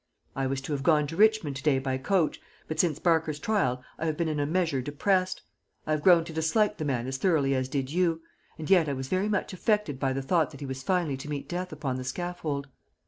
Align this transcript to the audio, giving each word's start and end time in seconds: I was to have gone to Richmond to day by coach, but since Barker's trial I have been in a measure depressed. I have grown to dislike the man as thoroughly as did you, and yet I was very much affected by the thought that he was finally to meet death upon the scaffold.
I 0.35 0.47
was 0.47 0.61
to 0.61 0.71
have 0.71 0.81
gone 0.81 1.05
to 1.05 1.15
Richmond 1.15 1.57
to 1.57 1.61
day 1.61 1.77
by 1.77 1.99
coach, 1.99 2.41
but 2.67 2.79
since 2.79 2.97
Barker's 2.97 3.37
trial 3.37 3.83
I 3.99 4.07
have 4.07 4.17
been 4.17 4.27
in 4.27 4.39
a 4.39 4.47
measure 4.47 4.81
depressed. 4.81 5.43
I 5.85 5.91
have 5.91 6.01
grown 6.01 6.23
to 6.25 6.33
dislike 6.33 6.77
the 6.79 6.85
man 6.85 7.05
as 7.05 7.17
thoroughly 7.17 7.53
as 7.53 7.69
did 7.69 7.91
you, 7.91 8.19
and 8.57 8.67
yet 8.67 8.89
I 8.89 8.93
was 8.93 9.09
very 9.09 9.29
much 9.29 9.53
affected 9.53 9.99
by 9.99 10.11
the 10.13 10.23
thought 10.23 10.49
that 10.49 10.59
he 10.59 10.65
was 10.65 10.81
finally 10.81 11.17
to 11.17 11.29
meet 11.29 11.47
death 11.47 11.71
upon 11.71 11.97
the 11.97 12.03
scaffold. 12.03 12.67